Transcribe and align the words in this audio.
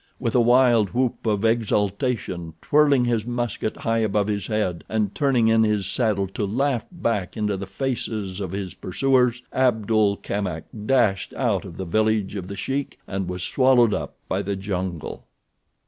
With 0.19 0.33
a 0.33 0.41
wild 0.41 0.95
whoop 0.95 1.27
of 1.27 1.45
exultation, 1.45 2.55
twirling 2.59 3.05
his 3.05 3.23
musket 3.23 3.77
high 3.77 3.99
above 3.99 4.25
his 4.29 4.47
head 4.47 4.83
and 4.89 5.13
turning 5.13 5.47
in 5.47 5.61
his 5.61 5.85
saddle 5.85 6.25
to 6.29 6.43
laugh 6.43 6.87
back 6.91 7.37
into 7.37 7.55
the 7.55 7.67
faces 7.67 8.39
of 8.39 8.51
his 8.51 8.73
pursuers 8.73 9.43
Abdul 9.53 10.17
Kamak 10.17 10.63
dashed 10.87 11.35
out 11.35 11.65
of 11.65 11.77
the 11.77 11.85
village 11.85 12.35
of 12.35 12.47
The 12.47 12.55
Sheik 12.57 12.97
and 13.05 13.29
was 13.29 13.43
swallowed 13.43 13.93
up 13.93 14.15
by 14.27 14.41
the 14.41 14.55
jungle. 14.55 15.27